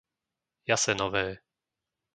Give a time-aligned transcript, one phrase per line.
[0.67, 1.25] Jasenové